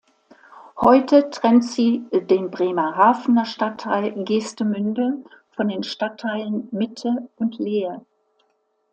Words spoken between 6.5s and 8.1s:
Mitte und Lehe.